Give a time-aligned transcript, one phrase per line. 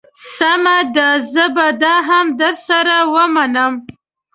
[0.35, 3.73] سمه ده زه به دا هم در سره ومنم.